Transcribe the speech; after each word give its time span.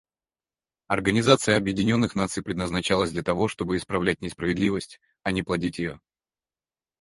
Организация 0.87 1.57
Объединенных 1.57 2.15
Наций 2.15 2.41
предназначалась 2.41 3.11
для 3.11 3.21
того, 3.21 3.47
чтобы 3.47 3.77
исправлять 3.77 4.19
несправедливость, 4.19 4.99
а 5.21 5.29
не 5.31 5.43
плодить 5.43 5.77
ее. 5.77 6.01